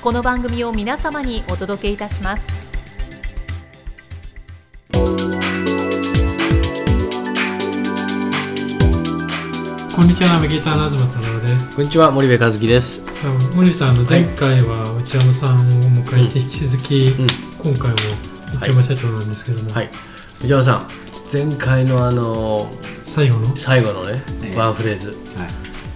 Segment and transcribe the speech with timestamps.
[0.00, 2.44] この番組を皆様にお届けいたします。
[9.92, 11.74] こんにちはナビゲーターの東太郎です。
[11.74, 13.02] こんにちは森部和樹です。
[13.56, 17.26] 森さんあの前回は内山さんをお迎えして引き続き、うん
[17.58, 17.96] 今回も
[18.54, 19.90] 内山社長なんですけども、はい。
[20.40, 20.88] 内山さん、
[21.30, 22.70] 前回のあの
[23.02, 23.56] 最後の？
[23.56, 24.56] 最後のね、ええ。
[24.56, 25.16] ワンフレーズ、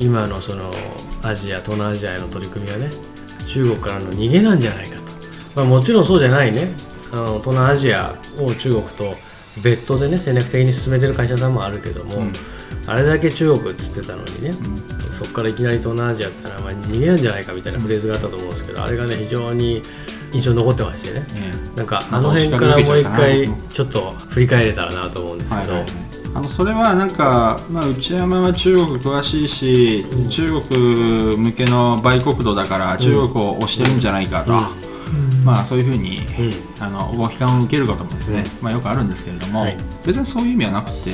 [0.00, 0.72] 今のその
[1.22, 2.90] アジア東南アジアへの取り組みがね、
[3.46, 5.02] 中国からの逃げなんじゃないかと。
[5.54, 6.74] まあもちろんそうじゃないね。
[7.12, 9.14] あの東南アジアを中国と
[9.62, 12.22] 別途でね戦略的に進めてる会社さんもあるけども、
[12.86, 14.52] あれだけ中国っつってたのにね、
[15.12, 19.82] そこからいきなり東南アジアってのはまあ逃げなんじゃないかみたいなフレーズがあったと思うんですけど、あれがね非常に
[20.32, 21.27] 印象に残ってましてね。
[21.77, 25.74] なんかあの辺からもう一回ちょっと振り返れたらなと思うんですけど、
[26.34, 34.52] あのそれはなんか、まあ、内山は中国詳しいし、中国向けの売国度だから中国を推してるんじゃないかと、
[35.44, 36.20] まあ、そういうふうに、
[36.80, 39.77] あのご批判を受けることもですね、まあ、よくあるんですけれども、はい。
[40.06, 41.11] 別にそういう意味はなくて、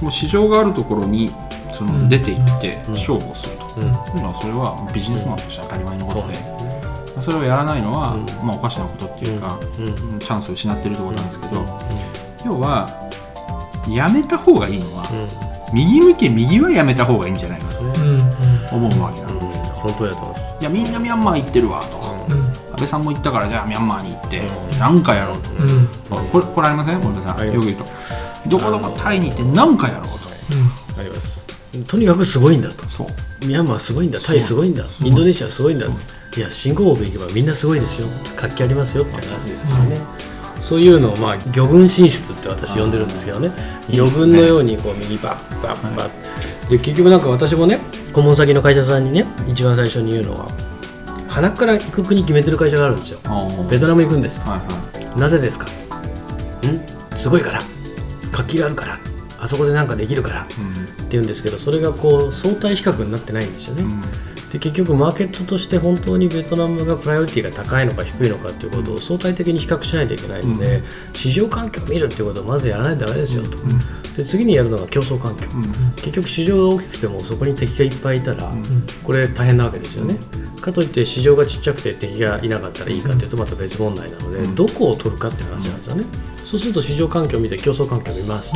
[0.00, 1.30] もう市場があるところに
[1.72, 3.82] その出ていって勝負をすると、うん。
[3.82, 6.54] いうのはそれはビジネスマンとして当たり前のことで。
[7.20, 9.58] それをやらないのは、まあ、おかしなことっていうか、
[10.12, 10.18] うん。
[10.18, 11.64] チャンスを失ってるところなんですけど、
[12.44, 13.03] 要は
[13.88, 15.04] やめた方がいいのは、
[15.72, 17.80] 右向け右はやめた方がいいんじゃないかと
[18.76, 20.44] 思うわけなんですよ、本当だと思います。
[20.60, 24.42] いやみんなミャンマー行ってるわと、安倍さんも言ったからじゃあミャンマーに行って
[24.78, 25.40] 何かやろう
[26.08, 27.00] と、これこれありません？
[27.00, 27.52] 森田さん。
[27.52, 27.84] よく言うと。
[28.48, 30.14] どこどこタイに行って何かやろうと。
[31.00, 31.40] あります。
[31.86, 32.86] とにかくすごいんだと。
[32.86, 33.46] そう。
[33.46, 35.86] ミャンマーすごいんだ、タイすごいんだ、インドネシアすごいんだ。
[35.86, 38.08] いや、新興国行けばみんなすごいですよ。
[38.36, 39.98] 活気ありますよって話ですよね。
[40.64, 43.52] そういうのを、まあ、魚群進出って私呼んでるんですけどね。
[43.90, 46.70] 魚群のようにこう右バッバッバッ。
[46.70, 47.78] で、結局なんか私もね、
[48.14, 50.48] 顧問先の会社さんにね、一番最初に言うのは、
[51.28, 53.18] 鼻から行く国決めてる会社があるんですよ。
[53.70, 54.40] ベトナム行くんです。
[54.40, 55.20] はいはい。
[55.20, 55.66] なぜですか？
[55.66, 57.18] ん？
[57.18, 57.60] すごいから。
[58.32, 58.98] 活気があるから。
[59.38, 60.42] あそこでなんかできるから。
[60.44, 60.54] って
[61.10, 63.84] 言うんですけどそれがこう相対比較になってないんですよね、
[64.54, 70.80] で結局マーケットとして本当にベトナムがプライオリティが高いのか低いのかっていうことを相対的に比較しないといけないので、
[71.12, 73.58] 市場環境を見るっていうことをまずやらないとダメですよと、
[74.16, 75.48] で次にやるのが競争環境、
[75.96, 78.52] 結局市場が大きくてもそこに敵がいっぱいいたら、
[79.02, 80.16] これ大変なわけですよね、
[80.60, 86.04] かといって市場がちっちゃくて敵がいなかったらいいかっていうとまた別問題なので、どこを取るかっていう話なんですよね、
[86.44, 88.52] そうすると市場環境を見て競争環境を見ます、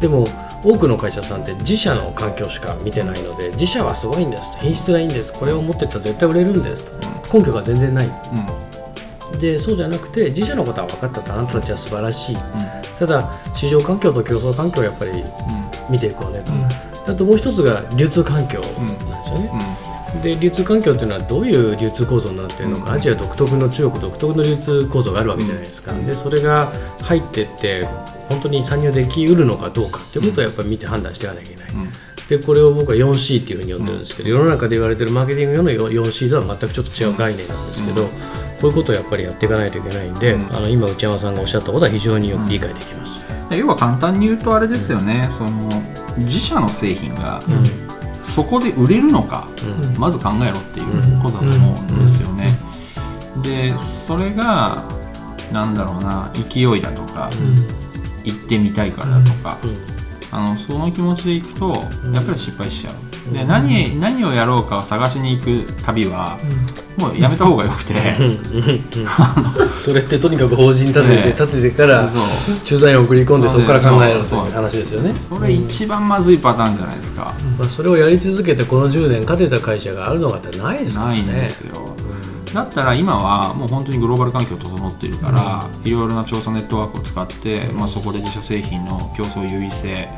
[0.00, 0.26] でも
[0.64, 4.58] 多くの会社さんって自社の環境しか見てないので自社はすごいんです。
[4.60, 5.32] 品質がいいんです。
[5.32, 6.84] これを持ってったら絶対売れるんです。
[7.30, 8.10] と根拠が全然ない。
[9.38, 11.32] でそうじゃなくて自社のことは分かったと。
[11.32, 12.36] あなたたちは素晴らしい、
[12.98, 15.22] ただ市場環境と競争環境をやっぱり
[15.90, 16.42] 見ていこうね
[17.04, 19.50] と、あともう一つが流通環境なんですよね、
[20.28, 26.70] で流通環境っていうのはどういう流通構造になっているのか、アジア独特の中国独特の流通構造があるわけじゃないですか、でそれが
[27.02, 27.84] 入ってって
[28.28, 31.72] 本当に参入できうるのかどうかっていうことをやっぱり見て判断していかなきゃいけない、
[32.28, 38.10] でこれを僕は 4C っていうふうに呼んでるんですけど、世の中で言われてるマーケティング用の 4C とは全くちょっと違う概念なんですけど、こ
[38.64, 43.12] ういうことをやっぱりやっていかないといけないんで、あの今内山さんがおっしゃったことは非常によく理解できます、
[43.56, 45.68] 要は簡単に言うとあれですよね、その
[46.18, 47.40] 自社の製品が
[48.34, 49.48] そこで売れるのか、
[49.98, 52.48] まず考えろっていうことだと思うんですよね。
[53.42, 54.84] でそれが
[55.52, 57.30] なんだろうな勢いだとか、
[58.24, 59.58] 行ってみたいからだとか、
[60.30, 63.32] あのその気持ちで行くとやっぱり失敗しちゃう。
[63.32, 66.38] で何何をやろうかを探しに行く旅は、
[66.98, 67.94] もうやめた方がよくて、
[69.80, 72.08] それってとにかく法人立てて、ええ立ててから
[72.64, 75.14] 駐在員を送り込んでそこから考えるという話ですよね。
[75.14, 77.32] それ一番まずいパターンじゃないですか。
[77.58, 81.14] まあ、それをやり続けてこの10年勝てた会社があるのかってないですからね。
[81.14, 81.87] ないんですよ。
[82.54, 90.08] だったら今はもう本当にグローバル環境整っているから、いろいろな調査ネットワークを使って、まあ、そこで自社製品の競争優位性、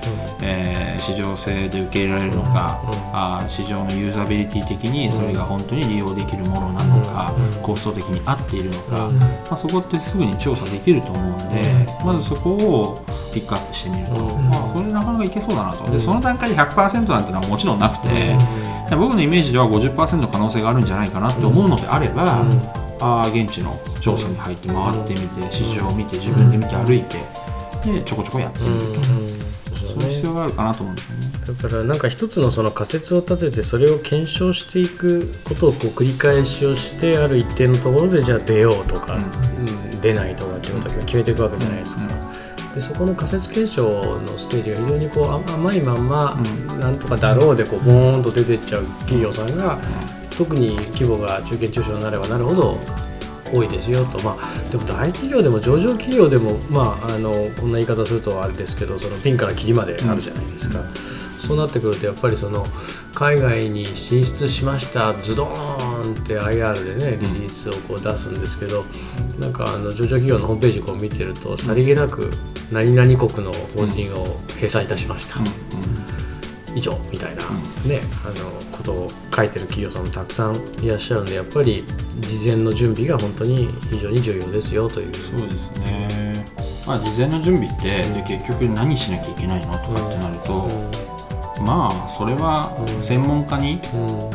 [0.42, 2.80] えー、市場性で受け入れられるのか、
[3.12, 7.32] あ市場のユーザビリティ的にそれが本当に利用できるものなのか、
[7.62, 11.62] コスト的に合っているのか、まあ、そこってすぐに調査できると思うんで、
[12.04, 15.90] まずそこをピックアップしてみると、まあ、これなかなかいけそうだなと。
[15.90, 18.36] でその段階で100%なんてのはもちろんなくて、
[18.96, 22.44] 僕のイメージでは50%の可能性があるんじゃないかなって思うのであれば、
[23.00, 27.18] あ現地の調査に入って回ってみて市場を見て自分で見て歩いて
[27.84, 29.00] でちょこちょこやってみると、
[29.90, 31.30] そういう必要があるかなと思うんですよね。
[31.46, 42.19] だからなんか一つのその仮説を立ててそれを検証していくことをこう繰り返しをしてある一定のところでじゃあ出ようとか、うん、出ないとかっていうことを決めていくわけじゃないですか。
[42.74, 43.82] でそこの仮説検証
[44.20, 46.36] のステージが非常にこう甘いまんま、
[46.78, 49.78] なんとかだろうでこうボーンと出ていっちゃう企業さんが、
[50.36, 52.78] 特に規模が中堅中小になればなるほど
[53.52, 60.80] 多いですよと、まあ、でも大企業でも上場企業でも、まあ、あのこんな言い方するとあれですけどそのピンからキリまであるじゃないですか。
[61.40, 62.64] そうなってくるとやっぱりその
[63.14, 68.84] 海外に進出しましたズドーンって IR でねリリースをこう出すんですけど
[69.38, 72.30] なんかあの上場企業のホームページこう見てるとさりげなく
[72.72, 74.24] 何々国の法人を
[74.54, 75.40] 閉鎖いたしました、
[76.74, 77.42] 以上みたいな、
[77.84, 81.84] ねあのことを書いてる企業さんもたくさんいらっしゃるんでやっぱり
[82.20, 85.14] 事前の準備が本当に非常に重要ですよという。
[85.14, 86.46] そうですね。
[86.86, 90.68] まあ事前の準備って、で結局何しなきゃいけないのとかってなると、
[91.60, 93.80] まあそれは専門家に、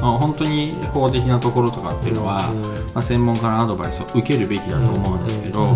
[0.01, 2.51] まあ、本当に法的なところとかっていうのは、
[2.93, 5.75] まあ、専門家のアドバイスを受けるべきだと思うんですけど、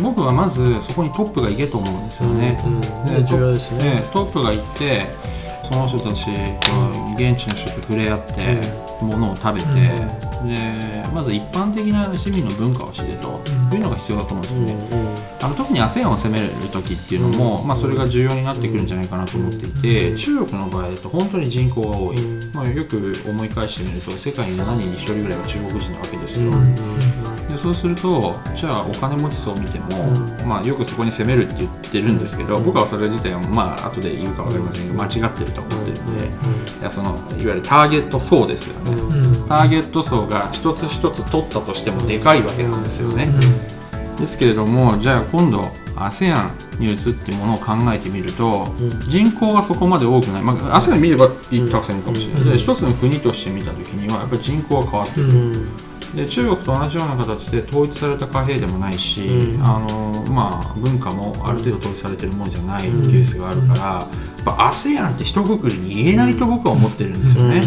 [0.00, 2.58] 僕はまずそこにトップが行けと思うんですよね。
[3.06, 4.04] で重要ですね。
[4.12, 5.02] トップが行って
[5.64, 6.30] その人たちと
[7.14, 8.60] 現地の人と触れ合って、
[9.02, 13.40] ものを食べて、でまず一般的な市民の文化を知れと、
[13.76, 15.32] いうのが必要だと思うんですよね。
[15.42, 22.16] あの特に ASEAN を攻める時っていうのも、まあ、それが重要になってくるんじゃないかなと思っていて、中国の場合だと本当に人口が多い、
[22.54, 26.52] まあ、よく思い返してみると世界に7人に1人ぐらいは中国人なわけですよ。
[27.52, 30.08] でそうするとじゃあお金持ち層を見ても、
[30.46, 36.26] まあ、よくそこに攻めるって言ってるんですけど僕はそれ自体はまあ後で言うか分かりませんが間違ってると思ってるんで、
[36.80, 38.92] いやそのいわゆるターゲット層ですよね、
[39.48, 43.28] ターゲット層が一つ一つ取ったとしてもでかいわけなんですよね。
[44.18, 45.60] ですけれどもじゃあ今度
[45.96, 64.08] ASEAN に移ってものを考えてみると、うん、人口がそこまで多くない、まあ、ASEAN 見ればたくさんいるかもしれない、うん、で一つの国として見た時にはやっぱり人口が変わってる、うんで中国と同じような形で統一された貨幣でもないし、うん、あのまあ、文化もある程度統一されてるものじゃないケースがあるから、や
[64.40, 67.62] っぱ ASEAN って一括りに言えないと僕は思ってるんですよね、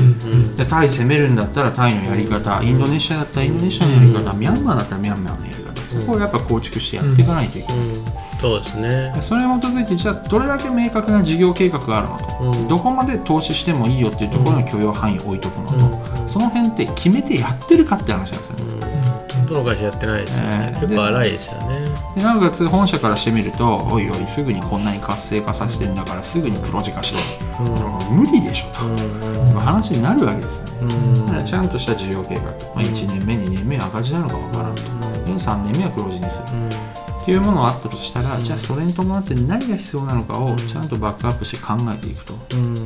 [0.57, 5.65] でタイ攻めるんだったらタイのやり方インドネシアだったらインドネシアのやり方、ミャンマーだったらミャンマーのやり方。
[5.85, 7.77] そこをやっぱ構築してやっていかないといけない。
[8.41, 9.13] そうですね。
[9.21, 12.17] それに基づいてじゃあどれだけ明確な事業計画があるの
[12.53, 18.65] と、うん、どこまで投資してもいいよっていうところの許容範囲を置いとくのと、うん、その辺って決めてやってるかって話なんですよね。
[19.47, 21.95] どの会社やってないですよね、えー、結構荒いですよね。
[22.15, 27.19] でなおかつ本社からしてみるとおいおいすぐにこんなに活性化させてんだからすぐに黒字化しろ、
[28.09, 28.95] うん、無理でしょと、うん、
[29.59, 36.45] 話になるわけですね、うん、だからちゃんとした事業計画、まあ、1年目2年目赤字なのか分からんと、うん、3年目は黒字にする、
[37.25, 42.35] っていうものがあったとしたら、じゃあそれに伴って何が必要なのかをちゃんとバックアップして考えていくと、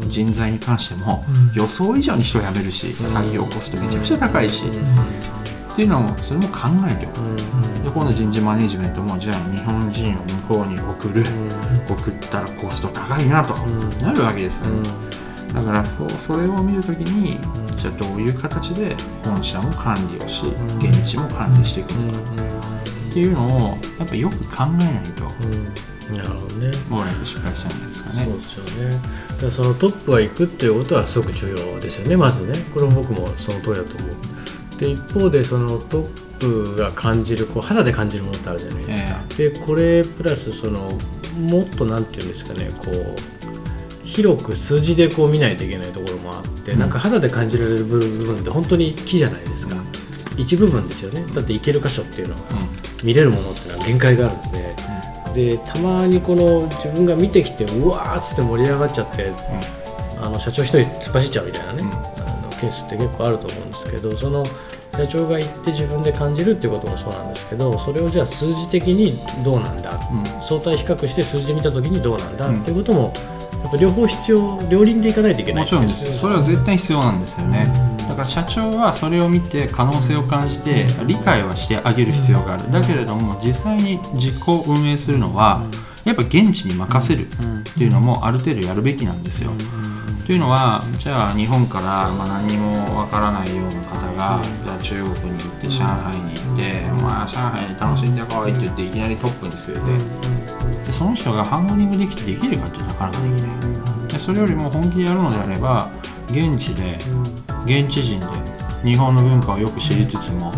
[0.08, 4.64] 人材に関しても予想以上に人を辞めるし、採用コストめちゃくちゃ高いし、
[5.74, 13.56] っていうのもそれも考えておく、うん、で今度人事マネジメントもじゃあ日本人を向こうに送る、うん、送ったらコスト高いなと、
[14.02, 14.90] なるわけですよね、
[15.54, 17.40] だからそうそれを見るときに、
[17.76, 20.44] じゃあどういう形で本社も管理をし、
[20.80, 22.79] 現地も管理していくのか、
[23.10, 25.24] っていうのをやっぱよく考えないと、
[26.14, 26.72] なるほどね。
[26.90, 28.26] もう失敗しちゃうんですかね。
[28.26, 29.02] そうですよね。
[29.42, 32.18] だそのトップが行くっていうことはすごく重要ですよね。
[32.18, 32.54] まずね。
[32.74, 34.30] これも僕もその通りだと思う。
[34.80, 40.98] で一方でそのトップが感じるこう肌で感じるものってあるじゃないですか、えー、でこれプラスその
[41.38, 49.84] もっとなんていうんですかねこう広く数字でこう見ないといけないところもあって、うん、なんか肌で感じられる部分って本当に木じゃないですか、うん、
[50.40, 51.26] 一部分ですよね。
[51.34, 52.42] だって行ける箇所っていうのは、
[53.02, 54.52] うん、見れるものっていうのは限界があるん
[55.34, 59.32] で、でたまにこの自分が見てきてうわーっつって盛り上がっちゃって、
[60.22, 61.86] あの社長一人突っ走っちゃうみたいなね、あ
[62.46, 64.46] のケースって結構あると思うんですけどその
[64.98, 69.14] 社長が言って自分で感じるっていうこともそうなんですけどそれをじゃあ数字的に
[69.46, 73.14] どうなんだ、うん、相対比較して数字で見た時にどうなんだ、うん、っていうことも
[73.64, 75.64] やっぱ両方必要両輪でいかないといけない。
[75.64, 76.18] もちろんです。
[76.18, 77.68] それは絶対必要なんですよね、
[78.10, 82.72] だから社長はそれを見て可能性を感じて理解はしてあげる必要がある。
[82.72, 85.62] だけれども実際に実行運営するのは
[86.04, 87.32] やっぱ現地に任せるっ
[87.78, 89.52] ていうのもある程度やるべきなんですよ。
[90.26, 99.76] というのはじゃあ日本からまあ何にもわからないような方がじゃあ中国に行って上海に行って「まあ上海楽しんでこい」って言っていきなりトップに据え
[100.84, 105.90] てでその人がハンドリングできてできるかってなかなかできないでそれよりも本気でやるのであれば
[106.32, 106.98] 現地で
[107.66, 108.28] 現地人で
[108.84, 110.54] 日本の文化をよく知りつつも、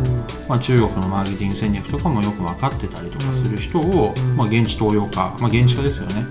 [0.48, 6.22] まあ、中国のマーケティング戦略とかもよく分かってたりとかする人を、まあ、現地東洋化、まあ、現地化ですよね、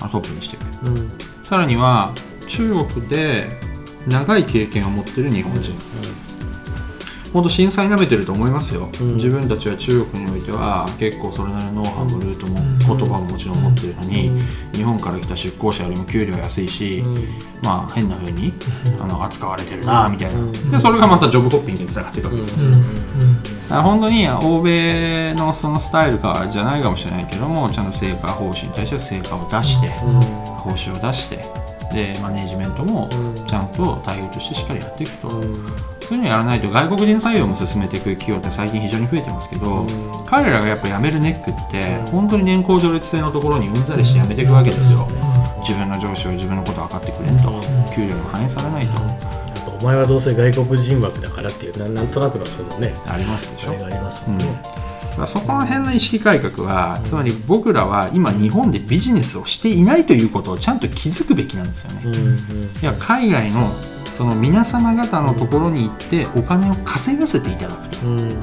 [0.00, 2.12] まあ、トップにしていく、さらには
[2.48, 3.44] 中国で
[4.08, 5.72] 長い経験を持ってる日本人、
[7.32, 9.14] 本当震災なめてると思いますよ、うん。
[9.14, 12.56] 自分たちは中国においては結構それなりのノウハウもルートも
[12.96, 14.30] 言葉ももちろん持ってるのに、
[14.72, 17.02] 日本から来た出向者よりも給料安いし、
[17.62, 18.52] まあ変な風に
[19.00, 20.40] あの扱われてるなみたいな、
[20.72, 22.72] でそれがまたジョブホッピングにつながっていくわけです、うん。
[22.72, 31.44] だから本当に欧米のそのスタイルかじゃないかもしれないけどもちゃんと成果報酬に対して成果を出して、報酬を出して
[31.92, 33.08] でマネジメントも
[33.48, 35.42] ちゃんと対応としてしっかりやっていくと、そう
[36.14, 39.86] いうのやらないと外国人採用も進めていく企業って最近非常に増えてますけど、
[40.26, 45.08] 彼らがやっぱ辞めるネックって本当に年功序列制のところにうんざりして辞めていくわけですよ、
[45.60, 47.60] 自分の上司は自分のこと分かってくれんと、
[47.94, 48.92] 給料も反映されないと、
[49.80, 52.94] お前はどうせ外国人枠だからっていうななんとなくのそのね。
[53.06, 53.70] ありますでしょ。
[53.70, 54.50] あれがありますもんね、だ
[55.18, 62.36] からそこら辺の意識改革はつまり僕らは今日本でビジネスをしていないということをちゃんと気づくべきなんですよね、うんうん。
[62.36, 62.38] い
[62.82, 63.70] や海外の
[64.16, 68.06] その皆様方のところに行ってお金を稼がせていただくと。
[68.06, 68.28] うん。
[68.28, 68.34] で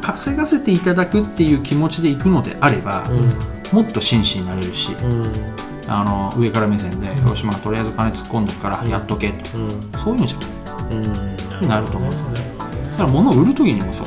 [0.00, 3.04] 稼がせていただくっていう気持ちで行くのであれば、
[3.72, 5.22] もっと真摯になれるしうん。
[5.22, 5.32] うん
[5.88, 9.70] あの上から目線で「よしまあとりあえず金突っ込んでくからやっとけ」と、うん。
[9.96, 11.60] そういうのじゃない。
[11.62, 11.68] うん。
[11.68, 12.56] なると思うんですよね。
[12.96, 14.05] それは物を売る時にもそう、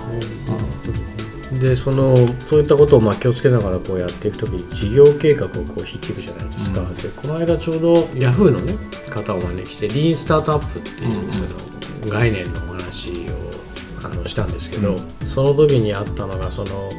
[1.52, 2.16] でその
[2.46, 6.96] そういったことをまあ気をつけながらこうやっていくときに事業計画をこう引いていくじゃないですか、うん。
[6.96, 8.74] でこの間ちょうどヤフーのね
[9.10, 16.90] 方をお招きしてリーンスタートアップっていうその概念のお話をあのしたんですけど、その時にあったのがその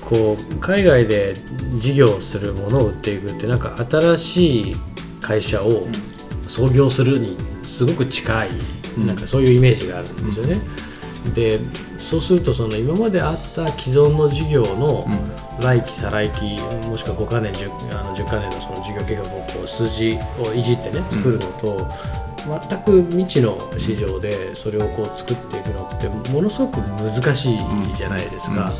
[0.00, 1.34] こう海外で
[1.78, 4.74] 事業をするものを売っていくってなんか新しい
[5.20, 5.86] 会社を
[6.48, 8.48] 創業するにすごく近い、
[8.96, 9.06] うん。
[9.06, 10.56] なんかそういうイメージがあるんですよね。
[11.34, 11.60] で
[11.98, 15.06] そうするとその今まであった既存の事業の
[15.60, 16.58] 来期再来期
[16.88, 21.86] もしくは5か年 10, あの10か年のその事業計画をこう数字をいじってね作るのと、
[22.68, 27.58] 全く未知の市場でそれをこう作っていくのってものすごく難しい
[27.94, 28.72] じゃないですか。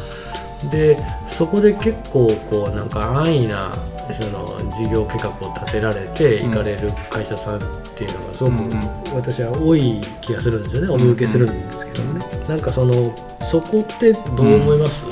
[0.70, 3.74] でそこで結構こうなんか安易な
[4.14, 7.60] その事業計画を立てられて行かれる会社さんっ
[7.96, 8.80] ていうのがすごくうんうん
[9.14, 10.88] 私は多い気がするんですよね。
[10.88, 12.24] お見受けするんですけどね。
[12.48, 12.92] なんかその
[13.40, 15.04] そこってどう思います、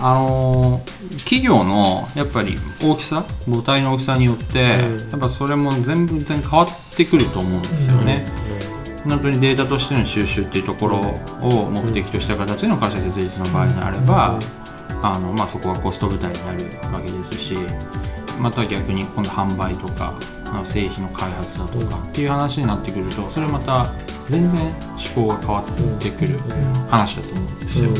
[0.00, 3.24] あのー企業のやっぱり大きさ？
[3.50, 5.10] 母体の大きさによって、うん。
[5.10, 8.24] やっぱそれも全部全然変わってくると思うんですよね、
[9.04, 10.98] 本当にデータとしての収集っていうところ
[11.42, 14.38] を目的とした形での会社設立の場合であれば、
[15.02, 17.56] あのまあ、そこはコスト部隊になるわけですし
[18.38, 20.14] また逆に今度販売とか
[20.46, 23.86] あの製品の開発だとかっていう話になってくるとそれまた
[24.28, 24.60] 全然
[25.14, 26.38] 思考が変わってくる
[26.88, 27.90] 話だと思うんですよ。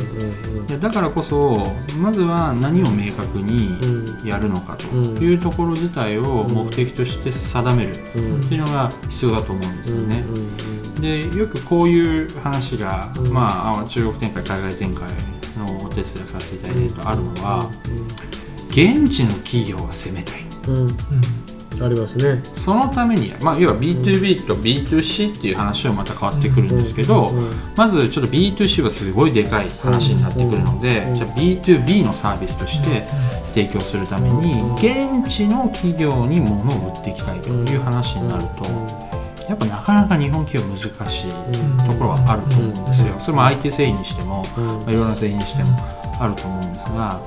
[0.67, 1.67] でだからこそ
[1.99, 3.79] まずは何を明確に
[4.25, 7.95] やるのかというところ自体を目的として定めるっ
[8.49, 10.25] ていうのが必要だと思うんですよね。
[11.01, 13.33] でよくこういう話が、うん。
[13.33, 15.09] まあ、中国展開海外展開
[15.57, 17.71] のお手伝いをさせていただいているとあるのは
[18.69, 20.43] 現地の企業は攻めたい。
[20.69, 20.97] うん。
[21.81, 22.43] ありますね。
[22.55, 33.07] そのために、まあ、要は B2B と B2C っていう話はまた変わってくるんですけど、うんまずちょっと B2C はすごいでかい話になってくるので、うんじゃあ B2B のサービスとして
[33.47, 38.65] 提供するためにうん現地の企業に物を売っていきたいという話になると
[39.49, 41.31] やっぱなかなか日本企業難しい
[41.87, 43.15] ところはあると思うんですよ。
[43.19, 44.67] それも IT 製品にしても、うん。
[44.67, 45.71] まあいろんな製品にしても
[46.21, 47.21] あると思うんですが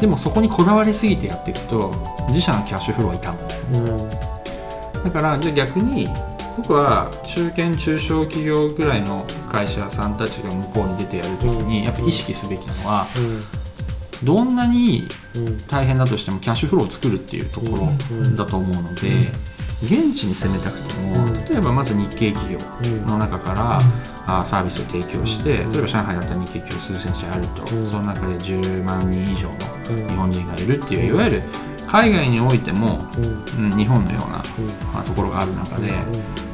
[0.00, 1.92] でもそこにこだわりすぎてやっていくと
[2.28, 3.78] 自社のキャッシュフローは傷むんですね。
[3.78, 5.04] うん。
[5.04, 6.08] だからじゃあ逆に
[6.56, 13.06] 僕は中堅中小企業ぐらいの会社さんたちが向こうに出てやるときにやっぱ意識すべきなのは
[14.24, 15.58] どんなにうん。
[15.66, 17.88] 大変だとしてもキャッシュフローを作るっていうところ
[18.36, 19.30] だと思うので
[19.82, 21.34] 現地に攻めたくてもうん。
[21.48, 23.78] 例えばまず日系企業うんの中から
[24.26, 27.86] あサービスを提供して例えば上海だったら日系企業数千社あるとうん。
[27.86, 29.54] その中で10万人以上の
[29.90, 31.42] うん日本人がいるっていういわゆる
[31.86, 32.98] 海外においても、
[33.56, 33.70] うん。
[33.70, 34.42] うん、日本のような
[34.92, 35.92] まあところがある中で、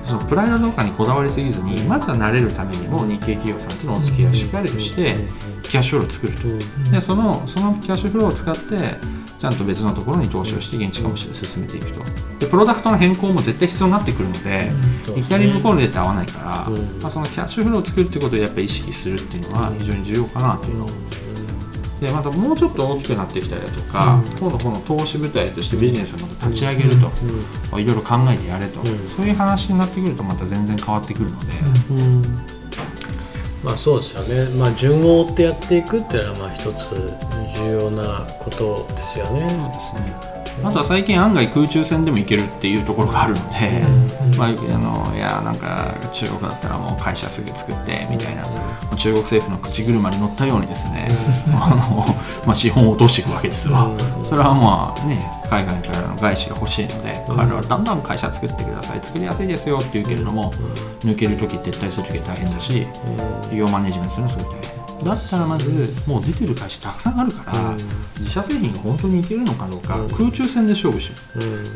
[0.05, 5.17] そのプライドとかにこだわりすぎずにまずは慣れるためにも日系企業さんとのお付き合いをしっかりとして
[5.63, 6.35] キャッシュフローを作る。
[6.85, 8.97] とでそのそのキャッシュフローを使って
[9.43, 11.99] ちゃんと別のところに投資をして現地化も進めていくと。
[12.39, 14.71] でプロダクトの変更も絶対必要になってくるので、
[15.09, 15.19] うん。
[15.19, 20.89] いきなり向こうのデータ合わないから、うんまあ、そのキャッシュフローを作るってことをやっぱり意識するっていうのは非常に重要かなというのを。
[22.01, 24.39] でまたもうちょっと大きくなってきたりだとか、うん。
[24.39, 27.07] 今度この投資部隊としてビジネスをまた立ち上げると、
[27.73, 29.09] まあいろいろ考えてやれと、うん。
[29.09, 31.47] そういう話になってくるとまた全然変わってくるので、
[31.91, 32.23] うん。
[33.65, 39.49] まあそうですよね、まあ、順を追ってやっていくっていうのはまあ一つ重要なことですよね。
[39.49, 40.33] そうですね。
[40.65, 43.83] あとは最近案外空中戦でも行けるっていうところがあるので、
[44.39, 48.45] まあ、あのいやなんか中国だったらもう会社すぐ作ってみたいな、
[48.97, 51.09] 中国政府の口車に乗ったようにですね、
[51.53, 52.07] あの
[52.47, 53.87] まあ、資本を落としていくわけですわ、
[54.19, 54.25] うん。
[54.25, 57.37] それはまあね海外からの外資が欲しいので、うん。
[57.37, 60.53] 彼らはだんだん会社作ってください作りやすいですよって言うけれども、
[61.01, 62.87] 抜ける時撤退する時は大変だし
[63.43, 65.71] 企業マネジメントするのすごい大変だったらまず
[66.07, 67.77] もう出てる会社たくさんあるから、うん。
[68.21, 70.11] 自社製品が本当にいけるのかどうか、うん。
[70.11, 71.15] 空中戦で勝負しよ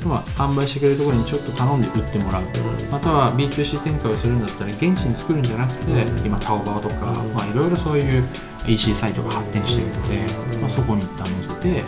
[0.04, 0.08] う。
[0.08, 2.42] まあ、販売してくれるところにちょっと頼んで売ってもらう、
[2.90, 6.26] または B2C 展開をするんだったら現地に作るんじゃなくて、うん。
[6.26, 7.32] 今タオバオとか、うん。
[7.34, 8.24] まあ、いろいろそういう
[8.66, 10.16] EC サイトが発展しているので、
[10.54, 10.60] うん。
[10.62, 11.84] まあ、そこに一旦載せて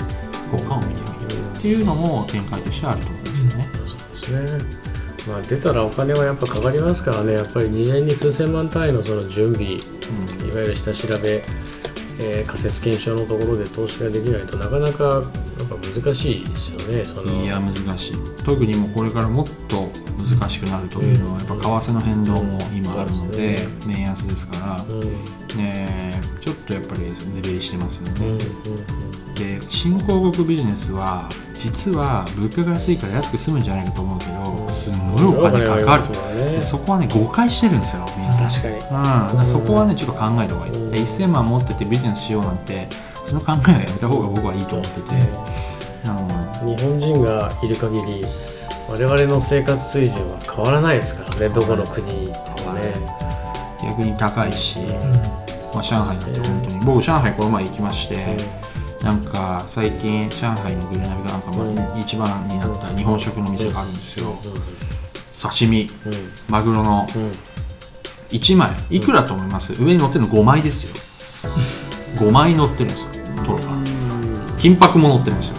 [0.50, 3.68] 効果を見てみるっていうのも展開としてあると思うんですよね。
[3.74, 4.88] そうですね。
[5.28, 9.78] まあ、出たらお金はやっぱかかりますからね、やっぱり事前に数千万単位のその準備、
[10.46, 11.42] いわゆる下調べ、
[12.20, 15.22] えー仮説検証のところで投資ができないとなかなかやっ
[15.68, 17.04] ぱ難しいですよね。
[17.04, 17.44] その。
[17.44, 18.14] いや難しい。
[18.44, 25.02] 特にもうこれからもっと難しくなるというのはやっぱ為替の変動も今あるので円安ですから、うん。
[25.02, 27.02] うんね、ちょっとやっぱり
[27.34, 28.26] 目減りしてますよね。
[28.26, 28.34] う
[29.30, 29.34] ん。
[29.34, 36.62] で新興国ビジネスは実は物価が安いから安く済むんじゃないかと思うけどすんごいお金かかる。
[36.62, 38.50] そこはね誤解してるんですよ皆さん。
[38.50, 38.74] 確かに。
[39.38, 40.90] うん、そこはねちょっと考えた方がいい、うん。
[40.90, 42.88] で1000万持っててビジネスしようなんて
[43.26, 45.06] その考えはやめた方が僕はいいと思ってて、
[46.06, 48.24] あの日本人がいる限り
[48.88, 52.94] 我々の生活水準は変わらないですからねどこの国に行ってもね。
[53.82, 54.78] 逆に高いし、
[55.72, 56.80] まあ、上海なんて本当に。
[56.84, 58.36] 僕上海この前行きまして、
[59.02, 62.00] なんか最近上海のグルナビがなんかまあうん。
[62.00, 64.36] 一番になった日本食の店があるんですよ、
[65.40, 65.88] 刺身。
[66.48, 67.32] マグロのうん。
[68.30, 68.72] 1枚。
[68.90, 70.90] いくらと思います、上に乗ってるの5枚ですよ。
[72.16, 73.08] 5枚乗ってるんですよ。
[73.46, 73.64] トロが。
[74.58, 75.56] 金箔も乗ってるんですよ。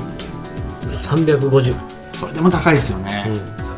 [1.17, 1.75] 350、
[2.13, 3.33] それでも高いですよね、うん。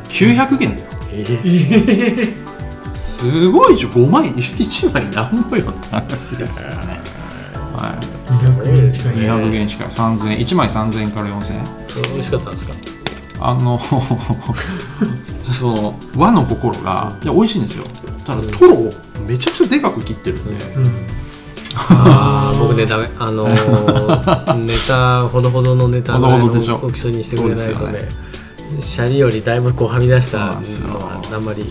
[0.10, 0.90] 900元だよ。
[1.12, 2.98] えー。
[2.98, 3.90] すごいでしょ。
[3.90, 4.34] 5枚。
[4.34, 6.76] 1枚なんぼよって話ですよね。
[6.76, 7.01] はい
[8.42, 9.88] 200円近い200元近い。
[9.88, 10.38] 3000円。
[10.40, 11.64] 1枚3000円から4000円。
[12.14, 12.74] 美味しかったんですか？
[13.44, 13.80] あの
[15.52, 17.84] その和の心がいや美味しいんですよ。
[18.26, 18.94] ただトロを
[19.28, 20.54] めちゃくちゃでかく切ってるんで、
[21.76, 23.10] ああ僕ねダメ。
[23.18, 30.52] あのー ネタほどほどのネタぐらの大きさにしてくれないとねでシャリよりだいぶこうはみ出したの
[31.00, 31.66] はあんまり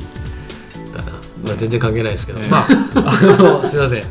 [1.42, 2.48] まあ、全然関係ないですけど、ええ。
[2.48, 4.02] まああのすいません。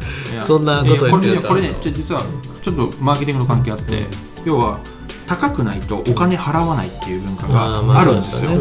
[0.45, 1.41] そんなこと言こってると。
[1.41, 2.21] れねこれねちょ実は
[2.61, 4.05] ちょっとマーケティングの関係あって、
[4.45, 4.79] 要は
[5.27, 8.51] 高くないとお金払わないっていう文化があるんですよ、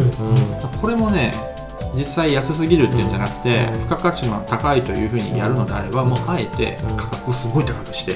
[0.81, 1.33] これもね
[1.95, 3.73] 実際安すぎるっていうんじゃなくて、うん。
[3.73, 8.13] 付加価値が高いというふうにやるのであれば、もうあえて価格をすごい高くして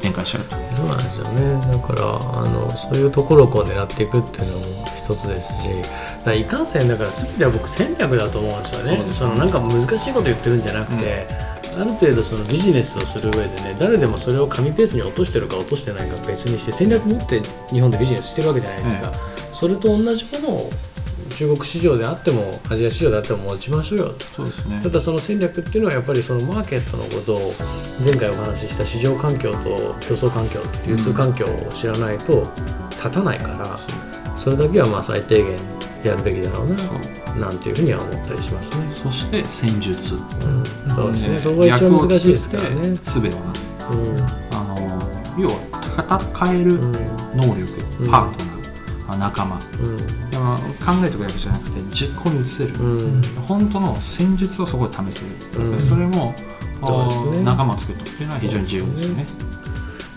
[0.00, 1.72] 展開しちゃうと、そうなんですよね。
[1.72, 5.70] だからあのそういうところをこう狙っていくっていうのも一つですし
[6.24, 9.12] だいかんせんだから全ては僕戦略だと思うんですよね。
[9.12, 11.26] そのなんか難しいこと言ってるんじゃなくて、
[11.78, 19.12] ある程度そのビジネスをする上でね誰でもそれを紙ペースに落としてるか落としてないか別にして戦略持って日本でビジネスしてるわけじゃないですか、
[19.52, 20.70] それと同じものを
[21.36, 24.80] 中国市場であってもアジア市場であっても持ちましょうよそうですね。
[24.82, 27.52] ただその戦略っていうのはやっぱりそのマーケットのことを
[28.02, 29.58] 前回お話しした市場環境と
[30.00, 32.40] 競争環境流通環境を知らないと
[32.92, 33.78] 立たないから
[34.38, 35.58] それだけはまあ最低限
[36.04, 36.68] やるべきだろう
[37.38, 38.94] ななんていうふうには思ったりしますね。
[38.94, 41.28] そして戦術、うん、そうですね。
[41.28, 42.90] でそこが一番難しいですからね。
[42.92, 43.72] 術をなす。
[43.90, 44.18] うん。
[44.52, 46.92] あの要は戦えるうん
[47.36, 47.60] 能力、
[48.00, 48.10] うん。
[48.10, 49.56] パートナーあ仲間。
[49.56, 50.25] うん
[50.56, 53.22] でも考えておくだけじゃなくて実行に移せる、うん。
[53.48, 55.20] 本当の戦術をそこで試せ
[55.56, 55.76] る、うん。
[55.76, 56.34] でそれも、
[57.32, 57.42] ね。
[57.42, 59.26] 仲間を作るとっていうのは非常に重要ですよね。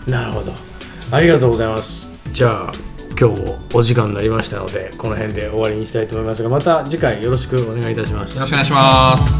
[0.06, 0.52] なるほど。
[1.10, 2.10] ありがとうございます。
[2.32, 2.72] じゃあ
[3.18, 8.36] 今日もお時間になりましたのでこの辺で終わりにしたいと思いますがまた次回よろしくお願いいたします。
[8.36, 9.39] よろしくお願いします